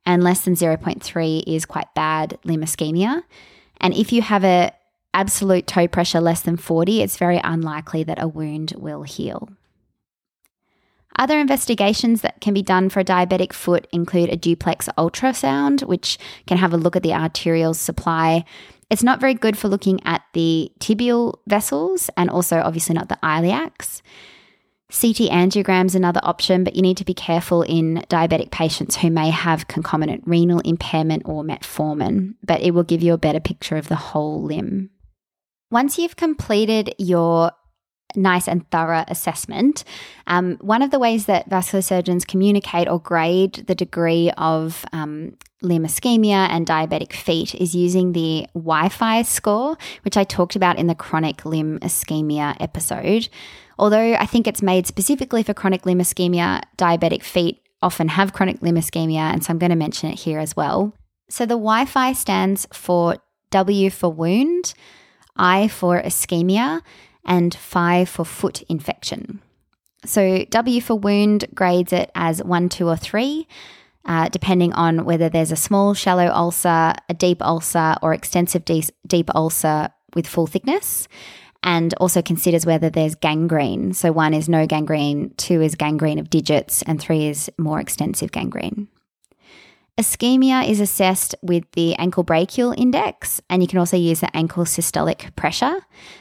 and 0.08 0.24
less 0.24 0.40
than 0.40 0.54
0.3 0.54 1.44
is 1.46 1.66
quite 1.66 1.94
bad 1.94 2.38
limb 2.42 2.62
ischemia. 2.62 3.22
And 3.78 3.94
if 3.94 4.10
you 4.10 4.22
have 4.22 4.42
a 4.42 4.72
absolute 5.12 5.66
toe 5.66 5.86
pressure 5.86 6.20
less 6.20 6.40
than 6.40 6.56
40, 6.56 7.02
it's 7.02 7.18
very 7.18 7.38
unlikely 7.44 8.04
that 8.04 8.20
a 8.20 8.26
wound 8.26 8.72
will 8.78 9.02
heal. 9.02 9.50
Other 11.18 11.38
investigations 11.38 12.22
that 12.22 12.40
can 12.40 12.54
be 12.54 12.62
done 12.62 12.88
for 12.88 13.00
a 13.00 13.04
diabetic 13.04 13.52
foot 13.52 13.86
include 13.92 14.30
a 14.30 14.36
duplex 14.36 14.88
ultrasound, 14.96 15.84
which 15.84 16.18
can 16.46 16.56
have 16.56 16.72
a 16.72 16.78
look 16.78 16.96
at 16.96 17.02
the 17.02 17.12
arterial 17.12 17.74
supply. 17.74 18.44
It's 18.88 19.02
not 19.02 19.20
very 19.20 19.34
good 19.34 19.58
for 19.58 19.68
looking 19.68 20.00
at 20.06 20.22
the 20.32 20.72
tibial 20.80 21.34
vessels 21.46 22.08
and 22.16 22.30
also 22.30 22.60
obviously 22.60 22.94
not 22.94 23.10
the 23.10 23.18
iliacs. 23.22 24.00
CT 24.90 25.30
angiogram 25.30 25.84
is 25.84 25.94
another 25.94 26.20
option, 26.22 26.64
but 26.64 26.74
you 26.74 26.80
need 26.80 26.96
to 26.96 27.04
be 27.04 27.12
careful 27.12 27.62
in 27.62 28.04
diabetic 28.08 28.50
patients 28.50 28.96
who 28.96 29.10
may 29.10 29.28
have 29.28 29.68
concomitant 29.68 30.22
renal 30.26 30.60
impairment 30.60 31.22
or 31.26 31.44
metformin, 31.44 32.34
but 32.42 32.62
it 32.62 32.70
will 32.70 32.84
give 32.84 33.02
you 33.02 33.12
a 33.12 33.18
better 33.18 33.40
picture 33.40 33.76
of 33.76 33.88
the 33.88 33.96
whole 33.96 34.42
limb. 34.42 34.88
Once 35.70 35.98
you've 35.98 36.16
completed 36.16 36.94
your 36.96 37.52
nice 38.16 38.48
and 38.48 38.68
thorough 38.70 39.04
assessment. 39.08 39.84
Um, 40.26 40.56
one 40.60 40.82
of 40.82 40.90
the 40.90 40.98
ways 40.98 41.26
that 41.26 41.48
vascular 41.50 41.82
surgeons 41.82 42.24
communicate 42.24 42.88
or 42.88 42.98
grade 42.98 43.64
the 43.66 43.74
degree 43.74 44.30
of 44.38 44.84
um, 44.92 45.36
limb 45.60 45.84
ischemia 45.84 46.48
and 46.48 46.66
diabetic 46.66 47.12
feet 47.12 47.54
is 47.54 47.74
using 47.74 48.12
the 48.12 48.46
WIfI 48.56 49.26
score, 49.26 49.76
which 50.02 50.16
I 50.16 50.24
talked 50.24 50.56
about 50.56 50.78
in 50.78 50.86
the 50.86 50.94
chronic 50.94 51.44
limb 51.44 51.80
ischemia 51.80 52.56
episode. 52.60 53.28
Although 53.78 54.14
I 54.14 54.26
think 54.26 54.46
it's 54.46 54.62
made 54.62 54.86
specifically 54.86 55.42
for 55.42 55.54
chronic 55.54 55.86
limb 55.86 55.98
ischemia, 55.98 56.62
diabetic 56.76 57.22
feet 57.22 57.62
often 57.80 58.08
have 58.08 58.32
chronic 58.32 58.60
limb 58.60 58.76
ischemia, 58.76 59.32
and 59.32 59.44
so 59.44 59.50
I'm 59.50 59.58
going 59.58 59.70
to 59.70 59.76
mention 59.76 60.10
it 60.10 60.18
here 60.18 60.40
as 60.40 60.56
well. 60.56 60.92
So 61.28 61.46
the 61.46 61.58
WIfI 61.58 62.16
stands 62.16 62.66
for 62.72 63.18
W 63.50 63.90
for 63.90 64.10
wound, 64.10 64.74
I 65.36 65.68
for 65.68 66.02
ischemia, 66.02 66.82
and 67.24 67.54
5 67.54 68.08
for 68.08 68.24
foot 68.24 68.62
infection. 68.62 69.40
So 70.04 70.44
W 70.44 70.80
for 70.80 70.94
wound 70.94 71.46
grades 71.54 71.92
it 71.92 72.10
as 72.14 72.42
1, 72.42 72.68
2, 72.68 72.88
or 72.88 72.96
3. 72.96 73.46
Uh, 74.04 74.26
depending 74.30 74.72
on 74.72 75.04
whether 75.04 75.28
there's 75.28 75.52
a 75.52 75.56
small, 75.56 75.92
shallow 75.92 76.28
ulcer, 76.28 76.94
a 77.10 77.14
deep 77.14 77.42
ulcer, 77.42 77.94
or 78.00 78.14
extensive 78.14 78.64
de- 78.64 78.88
deep 79.06 79.28
ulcer 79.34 79.90
with 80.14 80.26
full 80.26 80.46
thickness, 80.46 81.06
and 81.62 81.94
also 81.94 82.22
considers 82.22 82.64
whether 82.64 82.90
there's 82.90 83.14
gangrene. 83.14 83.92
So, 83.92 84.12
one 84.12 84.34
is 84.34 84.48
no 84.48 84.66
gangrene, 84.66 85.34
two 85.36 85.60
is 85.60 85.74
gangrene 85.74 86.18
of 86.18 86.30
digits, 86.30 86.82
and 86.82 87.00
three 87.00 87.26
is 87.26 87.50
more 87.58 87.80
extensive 87.80 88.32
gangrene. 88.32 88.88
Ischemia 89.98 90.68
is 90.68 90.78
assessed 90.78 91.34
with 91.42 91.64
the 91.72 91.96
ankle 91.96 92.22
brachial 92.22 92.72
index, 92.78 93.40
and 93.50 93.62
you 93.62 93.68
can 93.68 93.80
also 93.80 93.96
use 93.96 94.20
the 94.20 94.36
ankle 94.36 94.64
systolic 94.64 95.34
pressure, 95.34 95.74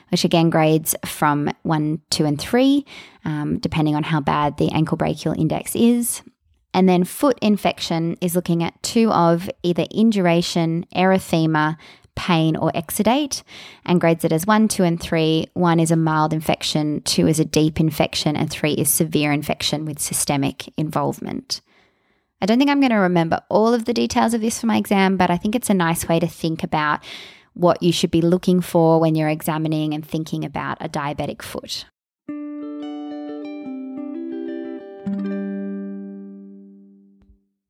which 0.09 0.25
again 0.25 0.49
grades 0.49 0.95
from 1.05 1.51
one, 1.61 2.01
two, 2.09 2.25
and 2.25 2.41
three, 2.41 2.85
um, 3.23 3.59
depending 3.59 3.95
on 3.95 4.01
how 4.01 4.19
bad 4.19 4.57
the 4.57 4.71
ankle 4.71 4.97
brachial 4.97 5.39
index 5.39 5.75
is. 5.75 6.23
And 6.73 6.89
then 6.89 7.03
foot 7.03 7.37
infection 7.39 8.17
is 8.19 8.35
looking 8.35 8.63
at 8.63 8.81
two 8.81 9.11
of 9.11 9.47
either 9.61 9.85
induration, 9.91 10.85
erythema, 10.95 11.77
pain, 12.17 12.57
or 12.57 12.71
exudate, 12.73 13.43
and 13.85 14.01
grades 14.01 14.25
it 14.25 14.33
as 14.33 14.45
one, 14.45 14.67
two, 14.67 14.83
and 14.83 14.99
three. 14.99 15.47
One 15.53 15.79
is 15.79 15.91
a 15.91 15.95
mild 15.95 16.33
infection, 16.33 17.01
two 17.03 17.27
is 17.27 17.39
a 17.39 17.45
deep 17.45 17.79
infection, 17.79 18.35
and 18.35 18.51
three 18.51 18.73
is 18.73 18.89
severe 18.89 19.31
infection 19.31 19.85
with 19.85 19.99
systemic 19.99 20.73
involvement. 20.75 21.61
I 22.41 22.45
don't 22.45 22.57
think 22.57 22.69
I'm 22.69 22.81
going 22.81 22.91
to 22.91 22.97
remember 22.97 23.41
all 23.49 23.73
of 23.73 23.85
the 23.85 23.93
details 23.93 24.33
of 24.33 24.41
this 24.41 24.59
for 24.59 24.67
my 24.67 24.77
exam, 24.77 25.15
but 25.15 25.31
I 25.31 25.37
think 25.37 25.55
it's 25.55 25.69
a 25.69 25.73
nice 25.73 26.07
way 26.07 26.19
to 26.19 26.27
think 26.27 26.63
about 26.63 27.03
what 27.53 27.81
you 27.81 27.91
should 27.91 28.11
be 28.11 28.21
looking 28.21 28.61
for 28.61 28.99
when 28.99 29.15
you're 29.15 29.29
examining 29.29 29.93
and 29.93 30.05
thinking 30.05 30.43
about 30.43 30.77
a 30.79 30.89
diabetic 30.89 31.41
foot. 31.41 31.85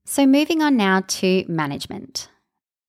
So, 0.05 0.25
moving 0.25 0.61
on 0.61 0.77
now 0.77 1.01
to 1.07 1.45
management. 1.47 2.29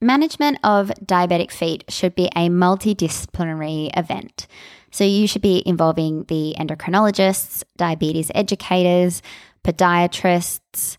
Management 0.00 0.58
of 0.62 0.92
diabetic 1.04 1.50
feet 1.50 1.84
should 1.88 2.14
be 2.14 2.26
a 2.36 2.48
multidisciplinary 2.48 3.90
event. 3.96 4.46
So, 4.90 5.04
you 5.04 5.26
should 5.26 5.42
be 5.42 5.62
involving 5.66 6.24
the 6.24 6.54
endocrinologists, 6.58 7.64
diabetes 7.76 8.30
educators, 8.34 9.22
podiatrists, 9.64 10.96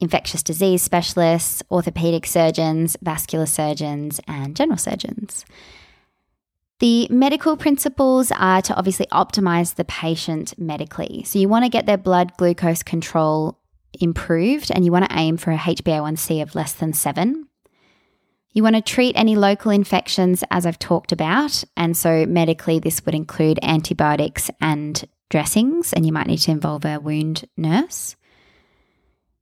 infectious 0.00 0.42
disease 0.42 0.82
specialists, 0.82 1.62
orthopedic 1.70 2.26
surgeons, 2.26 2.96
vascular 3.02 3.46
surgeons, 3.46 4.20
and 4.26 4.56
general 4.56 4.78
surgeons. 4.78 5.44
The 6.80 7.06
medical 7.10 7.56
principles 7.56 8.32
are 8.32 8.62
to 8.62 8.74
obviously 8.74 9.06
optimize 9.12 9.74
the 9.74 9.84
patient 9.84 10.58
medically. 10.58 11.22
So 11.24 11.38
you 11.38 11.48
want 11.48 11.66
to 11.66 11.70
get 11.70 11.84
their 11.84 11.98
blood 11.98 12.32
glucose 12.38 12.82
control 12.82 13.58
improved 14.00 14.70
and 14.74 14.84
you 14.84 14.90
want 14.90 15.08
to 15.08 15.16
aim 15.16 15.36
for 15.36 15.50
a 15.50 15.58
HbA1c 15.58 16.42
of 16.42 16.54
less 16.54 16.72
than 16.72 16.94
7. 16.94 17.46
You 18.52 18.64
want 18.64 18.74
to 18.74 18.82
treat 18.82 19.14
any 19.16 19.36
local 19.36 19.70
infections 19.70 20.42
as 20.50 20.66
I've 20.66 20.78
talked 20.78 21.12
about, 21.12 21.62
and 21.76 21.96
so 21.96 22.26
medically 22.26 22.80
this 22.80 23.04
would 23.06 23.14
include 23.14 23.60
antibiotics 23.62 24.50
and 24.60 25.04
dressings 25.28 25.92
and 25.92 26.04
you 26.04 26.12
might 26.12 26.26
need 26.26 26.38
to 26.38 26.50
involve 26.50 26.84
a 26.84 26.98
wound 26.98 27.44
nurse. 27.56 28.16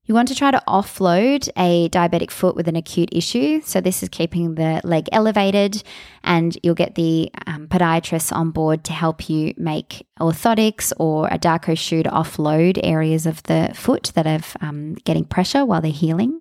You 0.04 0.14
want 0.14 0.28
to 0.28 0.34
try 0.34 0.50
to 0.50 0.62
offload 0.66 1.50
a 1.54 1.90
diabetic 1.90 2.30
foot 2.30 2.56
with 2.56 2.66
an 2.66 2.76
acute 2.76 3.10
issue. 3.12 3.60
So, 3.62 3.82
this 3.82 4.02
is 4.02 4.08
keeping 4.08 4.54
the 4.54 4.80
leg 4.82 5.06
elevated, 5.12 5.82
and 6.24 6.56
you'll 6.62 6.74
get 6.74 6.94
the 6.94 7.30
um, 7.46 7.68
podiatrist 7.68 8.32
on 8.32 8.50
board 8.50 8.84
to 8.84 8.94
help 8.94 9.28
you 9.28 9.52
make 9.58 10.06
orthotics 10.18 10.94
or 10.98 11.28
a 11.28 11.38
Darco 11.38 11.76
shoe 11.76 12.02
to 12.02 12.08
offload 12.08 12.80
areas 12.82 13.26
of 13.26 13.42
the 13.42 13.70
foot 13.74 14.12
that 14.14 14.26
are 14.26 14.66
um, 14.66 14.94
getting 15.04 15.26
pressure 15.26 15.66
while 15.66 15.82
they're 15.82 15.90
healing. 15.90 16.40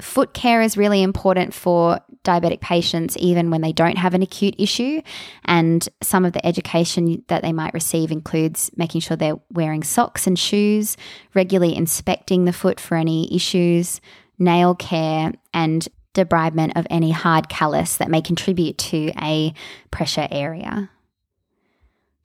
Foot 0.00 0.32
care 0.32 0.62
is 0.62 0.76
really 0.76 1.02
important 1.02 1.52
for 1.52 2.00
diabetic 2.22 2.60
patients, 2.60 3.16
even 3.18 3.50
when 3.50 3.62
they 3.62 3.72
don't 3.72 3.98
have 3.98 4.14
an 4.14 4.22
acute 4.22 4.54
issue. 4.58 5.00
And 5.44 5.88
some 6.02 6.24
of 6.24 6.32
the 6.34 6.46
education 6.46 7.24
that 7.28 7.42
they 7.42 7.52
might 7.52 7.74
receive 7.74 8.12
includes 8.12 8.70
making 8.76 9.00
sure 9.00 9.16
they're 9.16 9.40
wearing 9.52 9.82
socks 9.82 10.26
and 10.26 10.38
shoes, 10.38 10.96
regularly 11.34 11.74
inspecting 11.74 12.44
the 12.44 12.52
foot 12.52 12.78
for 12.78 12.96
any 12.96 13.34
issues, 13.34 14.00
nail 14.38 14.74
care, 14.74 15.32
and 15.52 15.88
debridement 16.14 16.76
of 16.76 16.86
any 16.90 17.10
hard 17.10 17.48
callus 17.48 17.96
that 17.96 18.10
may 18.10 18.20
contribute 18.20 18.78
to 18.78 19.12
a 19.20 19.52
pressure 19.90 20.28
area. 20.30 20.90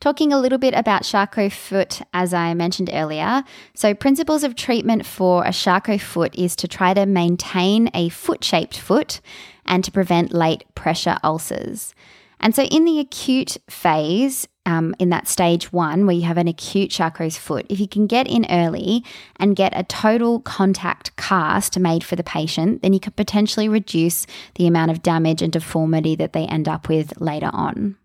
Talking 0.03 0.33
a 0.33 0.37
little 0.37 0.57
bit 0.57 0.73
about 0.73 1.05
Charcot 1.05 1.53
foot, 1.53 2.01
as 2.13 2.33
I 2.33 2.53
mentioned 2.55 2.89
earlier. 2.91 3.41
So, 3.73 3.93
principles 3.93 4.43
of 4.43 4.53
treatment 4.53 5.05
for 5.05 5.45
a 5.45 5.53
Charcot 5.53 6.01
foot 6.01 6.35
is 6.35 6.57
to 6.57 6.67
try 6.67 6.93
to 6.93 7.05
maintain 7.05 7.89
a 7.93 8.09
foot 8.09 8.43
shaped 8.43 8.77
foot 8.77 9.21
and 9.65 9.81
to 9.85 9.93
prevent 9.93 10.33
late 10.33 10.65
pressure 10.75 11.17
ulcers. 11.23 11.95
And 12.41 12.53
so, 12.53 12.63
in 12.63 12.83
the 12.83 12.99
acute 12.99 13.55
phase, 13.69 14.45
um, 14.65 14.93
in 14.99 15.09
that 15.11 15.29
stage 15.29 15.71
one 15.71 16.05
where 16.05 16.17
you 16.17 16.23
have 16.23 16.37
an 16.37 16.49
acute 16.49 16.91
Charcot's 16.91 17.37
foot, 17.37 17.65
if 17.69 17.79
you 17.79 17.87
can 17.87 18.05
get 18.05 18.27
in 18.27 18.45
early 18.49 19.05
and 19.37 19.55
get 19.55 19.71
a 19.73 19.85
total 19.85 20.41
contact 20.41 21.15
cast 21.15 21.79
made 21.79 22.03
for 22.03 22.17
the 22.17 22.25
patient, 22.25 22.81
then 22.81 22.91
you 22.91 22.99
could 22.99 23.15
potentially 23.15 23.69
reduce 23.69 24.27
the 24.55 24.67
amount 24.67 24.91
of 24.91 25.01
damage 25.01 25.41
and 25.41 25.53
deformity 25.53 26.13
that 26.17 26.33
they 26.33 26.45
end 26.45 26.67
up 26.67 26.89
with 26.89 27.21
later 27.21 27.49
on. 27.53 27.95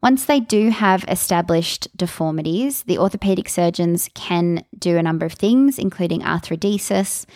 Once 0.00 0.26
they 0.26 0.38
do 0.38 0.70
have 0.70 1.04
established 1.08 1.88
deformities, 1.96 2.84
the 2.84 2.98
orthopedic 2.98 3.48
surgeons 3.48 4.08
can 4.14 4.64
do 4.78 4.96
a 4.96 5.02
number 5.02 5.26
of 5.26 5.32
things, 5.32 5.78
including 5.78 6.20
arthrodesis, 6.20 7.26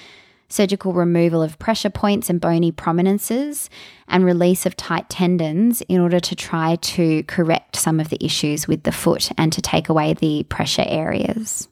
surgical 0.49 0.92
removal 0.92 1.42
of 1.42 1.59
pressure 1.59 1.90
points 1.90 2.31
and 2.31 2.40
bony 2.40 2.71
prominences, 2.71 3.69
and 4.07 4.25
release 4.25 4.64
of 4.64 4.76
tight 4.76 5.09
tendons 5.09 5.81
in 5.83 6.00
order 6.00 6.21
to 6.21 6.37
try 6.37 6.76
to 6.76 7.25
correct 7.25 7.75
some 7.75 7.99
of 7.99 8.11
the 8.11 8.25
issues 8.25 8.69
with 8.69 8.85
the 8.85 8.92
foot 8.92 9.31
and 9.37 9.52
to 9.52 9.62
take 9.62 9.88
away 9.88 10.12
the 10.12 10.45
pressure 10.45 10.85
areas. 10.87 11.69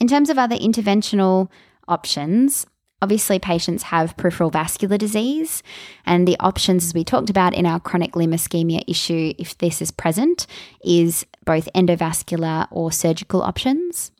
In 0.00 0.08
terms 0.08 0.30
of 0.30 0.38
other 0.38 0.56
interventional 0.56 1.48
options, 1.86 2.66
Obviously, 3.02 3.38
patients 3.38 3.84
have 3.84 4.16
peripheral 4.16 4.50
vascular 4.50 4.96
disease, 4.96 5.62
and 6.06 6.26
the 6.26 6.36
options, 6.40 6.86
as 6.86 6.94
we 6.94 7.04
talked 7.04 7.28
about 7.28 7.54
in 7.54 7.66
our 7.66 7.78
chronic 7.78 8.16
limb 8.16 8.30
ischemia 8.30 8.82
issue, 8.88 9.34
if 9.38 9.56
this 9.58 9.82
is 9.82 9.90
present, 9.90 10.46
is 10.82 11.26
both 11.44 11.68
endovascular 11.74 12.66
or 12.70 12.90
surgical 12.90 13.42
options. 13.42 14.12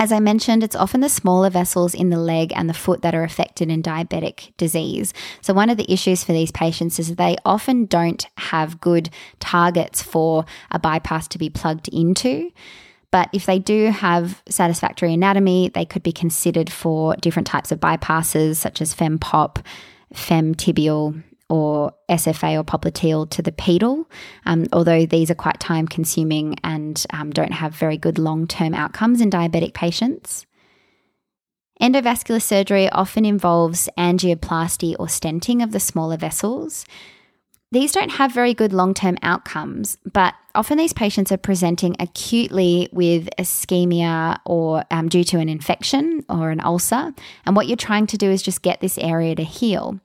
As 0.00 0.12
I 0.12 0.20
mentioned, 0.20 0.62
it's 0.62 0.76
often 0.76 1.00
the 1.00 1.08
smaller 1.08 1.50
vessels 1.50 1.92
in 1.92 2.10
the 2.10 2.20
leg 2.20 2.52
and 2.54 2.68
the 2.70 2.74
foot 2.74 3.02
that 3.02 3.16
are 3.16 3.24
affected 3.24 3.68
in 3.68 3.82
diabetic 3.82 4.56
disease. 4.56 5.12
So, 5.40 5.52
one 5.52 5.70
of 5.70 5.76
the 5.76 5.92
issues 5.92 6.22
for 6.22 6.32
these 6.32 6.52
patients 6.52 7.00
is 7.00 7.16
they 7.16 7.36
often 7.44 7.86
don't 7.86 8.24
have 8.36 8.80
good 8.80 9.10
targets 9.40 10.00
for 10.00 10.44
a 10.70 10.78
bypass 10.78 11.26
to 11.28 11.38
be 11.38 11.50
plugged 11.50 11.88
into. 11.88 12.52
But 13.10 13.30
if 13.32 13.46
they 13.46 13.58
do 13.58 13.86
have 13.86 14.42
satisfactory 14.48 15.14
anatomy, 15.14 15.70
they 15.70 15.84
could 15.84 16.02
be 16.02 16.12
considered 16.12 16.70
for 16.70 17.16
different 17.16 17.46
types 17.46 17.72
of 17.72 17.80
bypasses, 17.80 18.56
such 18.56 18.82
as 18.82 18.94
FemPop, 18.94 19.64
FemTibial, 20.14 21.22
or 21.48 21.94
SFA 22.10 22.58
or 22.58 22.64
popliteal 22.64 23.28
to 23.30 23.42
the 23.42 23.52
pedal, 23.52 24.08
um, 24.44 24.66
although 24.72 25.06
these 25.06 25.30
are 25.30 25.34
quite 25.34 25.58
time 25.58 25.88
consuming 25.88 26.56
and 26.62 27.06
um, 27.10 27.30
don't 27.30 27.52
have 27.52 27.74
very 27.74 27.96
good 27.96 28.18
long 28.18 28.46
term 28.46 28.74
outcomes 28.74 29.20
in 29.20 29.30
diabetic 29.30 29.72
patients. 29.72 30.44
Endovascular 31.80 32.42
surgery 32.42 32.90
often 32.90 33.24
involves 33.24 33.88
angioplasty 33.96 34.96
or 34.98 35.06
stenting 35.06 35.62
of 35.62 35.72
the 35.72 35.80
smaller 35.80 36.16
vessels. 36.16 36.84
These 37.70 37.92
don't 37.92 38.12
have 38.12 38.32
very 38.32 38.54
good 38.54 38.72
long 38.72 38.94
term 38.94 39.18
outcomes, 39.22 39.98
but 40.10 40.34
often 40.54 40.78
these 40.78 40.94
patients 40.94 41.30
are 41.30 41.36
presenting 41.36 41.96
acutely 42.00 42.88
with 42.92 43.28
ischemia 43.38 44.38
or 44.46 44.84
um, 44.90 45.08
due 45.08 45.24
to 45.24 45.38
an 45.38 45.50
infection 45.50 46.24
or 46.30 46.50
an 46.50 46.60
ulcer. 46.60 47.12
And 47.44 47.54
what 47.54 47.66
you're 47.66 47.76
trying 47.76 48.06
to 48.08 48.16
do 48.16 48.30
is 48.30 48.42
just 48.42 48.62
get 48.62 48.80
this 48.80 48.96
area 48.96 49.34
to 49.34 49.44
heal. 49.44 50.00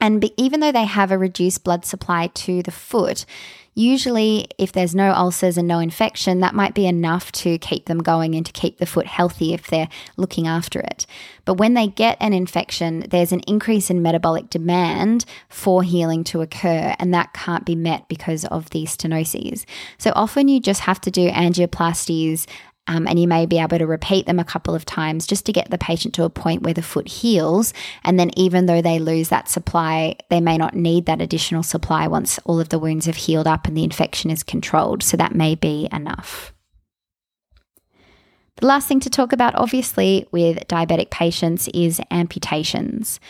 And 0.00 0.30
even 0.36 0.60
though 0.60 0.72
they 0.72 0.84
have 0.84 1.10
a 1.10 1.18
reduced 1.18 1.64
blood 1.64 1.84
supply 1.84 2.28
to 2.28 2.62
the 2.62 2.72
foot, 2.72 3.24
Usually, 3.74 4.48
if 4.58 4.70
there's 4.72 4.94
no 4.94 5.12
ulcers 5.12 5.56
and 5.56 5.66
no 5.66 5.78
infection, 5.78 6.40
that 6.40 6.54
might 6.54 6.74
be 6.74 6.86
enough 6.86 7.32
to 7.32 7.56
keep 7.58 7.86
them 7.86 7.98
going 7.98 8.34
and 8.34 8.44
to 8.44 8.52
keep 8.52 8.76
the 8.76 8.86
foot 8.86 9.06
healthy 9.06 9.54
if 9.54 9.66
they're 9.66 9.88
looking 10.18 10.46
after 10.46 10.80
it. 10.80 11.06
But 11.46 11.54
when 11.54 11.72
they 11.72 11.86
get 11.86 12.18
an 12.20 12.34
infection, 12.34 13.06
there's 13.08 13.32
an 13.32 13.40
increase 13.40 13.88
in 13.88 14.02
metabolic 14.02 14.50
demand 14.50 15.24
for 15.48 15.82
healing 15.82 16.22
to 16.24 16.42
occur, 16.42 16.94
and 16.98 17.14
that 17.14 17.32
can't 17.32 17.64
be 17.64 17.74
met 17.74 18.08
because 18.08 18.44
of 18.46 18.68
these 18.70 18.94
stenoses. 18.94 19.64
So 19.96 20.12
often 20.14 20.48
you 20.48 20.60
just 20.60 20.82
have 20.82 21.00
to 21.02 21.10
do 21.10 21.30
angioplasties 21.30 22.46
um, 22.88 23.06
and 23.06 23.18
you 23.18 23.28
may 23.28 23.46
be 23.46 23.58
able 23.58 23.78
to 23.78 23.86
repeat 23.86 24.26
them 24.26 24.40
a 24.40 24.44
couple 24.44 24.74
of 24.74 24.84
times 24.84 25.26
just 25.26 25.46
to 25.46 25.52
get 25.52 25.70
the 25.70 25.78
patient 25.78 26.14
to 26.14 26.24
a 26.24 26.30
point 26.30 26.62
where 26.62 26.74
the 26.74 26.82
foot 26.82 27.06
heals. 27.06 27.72
And 28.02 28.18
then, 28.18 28.30
even 28.36 28.66
though 28.66 28.82
they 28.82 28.98
lose 28.98 29.28
that 29.28 29.48
supply, 29.48 30.16
they 30.30 30.40
may 30.40 30.58
not 30.58 30.74
need 30.74 31.06
that 31.06 31.20
additional 31.20 31.62
supply 31.62 32.08
once 32.08 32.38
all 32.44 32.58
of 32.58 32.70
the 32.70 32.78
wounds 32.78 33.06
have 33.06 33.16
healed 33.16 33.46
up 33.46 33.66
and 33.66 33.76
the 33.76 33.84
infection 33.84 34.30
is 34.30 34.42
controlled. 34.42 35.02
So, 35.02 35.16
that 35.16 35.34
may 35.34 35.54
be 35.54 35.88
enough. 35.92 36.52
The 38.56 38.66
last 38.66 38.88
thing 38.88 39.00
to 39.00 39.10
talk 39.10 39.32
about, 39.32 39.54
obviously, 39.54 40.26
with 40.30 40.66
diabetic 40.68 41.10
patients 41.10 41.68
is 41.68 42.00
amputations. 42.10 43.20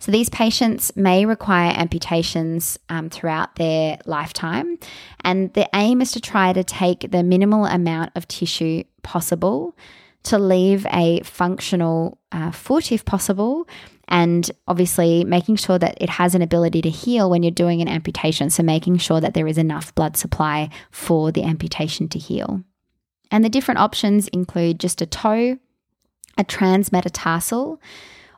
So 0.00 0.10
these 0.10 0.30
patients 0.30 0.96
may 0.96 1.26
require 1.26 1.72
amputations 1.76 2.78
um, 2.88 3.10
throughout 3.10 3.56
their 3.56 3.98
lifetime, 4.06 4.78
and 5.22 5.52
the 5.52 5.68
aim 5.74 6.00
is 6.00 6.12
to 6.12 6.20
try 6.20 6.52
to 6.52 6.64
take 6.64 7.10
the 7.10 7.22
minimal 7.22 7.66
amount 7.66 8.12
of 8.16 8.26
tissue 8.26 8.84
possible 9.02 9.76
to 10.22 10.38
leave 10.38 10.86
a 10.90 11.20
functional 11.20 12.18
uh, 12.32 12.50
foot 12.50 12.92
if 12.92 13.04
possible. 13.04 13.68
And 14.08 14.50
obviously, 14.66 15.22
making 15.24 15.56
sure 15.56 15.78
that 15.78 15.96
it 16.00 16.10
has 16.10 16.34
an 16.34 16.42
ability 16.42 16.82
to 16.82 16.90
heal 16.90 17.30
when 17.30 17.42
you're 17.44 17.52
doing 17.52 17.80
an 17.80 17.88
amputation. 17.88 18.50
So, 18.50 18.62
making 18.62 18.96
sure 18.98 19.20
that 19.20 19.34
there 19.34 19.46
is 19.46 19.56
enough 19.56 19.94
blood 19.94 20.16
supply 20.16 20.68
for 20.90 21.30
the 21.30 21.44
amputation 21.44 22.08
to 22.08 22.18
heal. 22.18 22.64
And 23.30 23.44
the 23.44 23.48
different 23.48 23.78
options 23.78 24.26
include 24.28 24.80
just 24.80 25.00
a 25.00 25.06
toe, 25.06 25.58
a 26.36 26.44
transmetatarsal, 26.44 27.78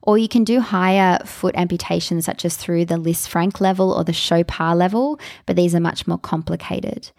or 0.03 0.19
you 0.19 0.29
can 0.29 0.45
do 0.45 0.61
higher 0.61 1.19
foot 1.25 1.55
amputations, 1.57 2.25
such 2.25 2.45
as 2.45 2.57
through 2.57 2.85
the 2.85 2.97
Lisfranc 2.97 3.61
level 3.61 3.93
or 3.93 4.05
the 4.05 4.13
Chopart 4.13 4.77
level, 4.77 5.19
but 5.47 5.57
these 5.57 5.75
are 5.75 5.81
much 5.81 6.07
more 6.07 6.19
complicated. 6.19 7.11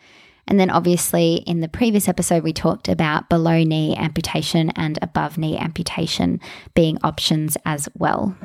And 0.46 0.60
then, 0.60 0.70
obviously, 0.70 1.36
in 1.48 1.62
the 1.62 1.70
previous 1.70 2.10
episode, 2.10 2.44
we 2.44 2.52
talked 2.52 2.90
about 2.90 3.30
below 3.30 3.64
knee 3.64 3.96
amputation 3.96 4.72
and 4.72 5.00
above 5.02 5.38
knee 5.38 5.58
amputation 5.58 6.42
being 6.74 6.98
options 7.02 7.56
as 7.66 7.88
well. 7.98 8.36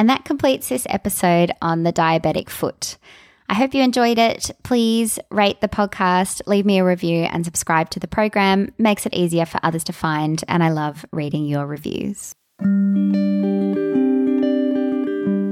And 0.00 0.08
that 0.08 0.24
completes 0.24 0.68
this 0.68 0.86
episode 0.90 1.52
on 1.62 1.82
the 1.82 1.92
diabetic 1.92 2.48
foot. 2.48 2.98
I 3.48 3.54
hope 3.54 3.74
you 3.74 3.82
enjoyed 3.82 4.18
it. 4.18 4.50
Please 4.62 5.18
rate 5.30 5.60
the 5.60 5.68
podcast, 5.68 6.46
leave 6.46 6.66
me 6.66 6.78
a 6.78 6.84
review, 6.84 7.22
and 7.24 7.44
subscribe 7.44 7.88
to 7.90 8.00
the 8.00 8.08
program. 8.08 8.72
Makes 8.76 9.06
it 9.06 9.14
easier 9.14 9.46
for 9.46 9.58
others 9.62 9.84
to 9.84 9.92
find, 9.92 10.44
and 10.48 10.62
I 10.62 10.70
love 10.70 11.04
reading 11.12 11.46
your 11.46 11.66
reviews. 11.66 12.34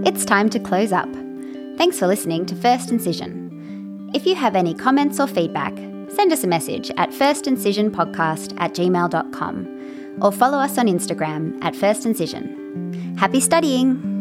It's 0.06 0.24
time 0.24 0.50
to 0.50 0.60
close 0.60 0.92
up. 0.92 1.08
Thanks 1.78 1.98
for 1.98 2.06
listening 2.06 2.46
to 2.46 2.54
First 2.54 2.90
Incision. 2.90 4.10
If 4.14 4.26
you 4.26 4.34
have 4.34 4.56
any 4.56 4.74
comments 4.74 5.18
or 5.18 5.26
feedback, 5.26 5.76
send 6.08 6.32
us 6.32 6.44
a 6.44 6.46
message 6.48 6.90
at 6.96 7.10
firstincisionpodcast 7.10 8.54
at 8.58 8.72
gmail.com 8.72 10.18
or 10.22 10.32
follow 10.32 10.58
us 10.58 10.78
on 10.78 10.86
Instagram 10.86 11.58
at 11.62 11.74
First 11.76 12.06
Incision. 12.06 13.16
Happy 13.18 13.40
studying! 13.40 14.15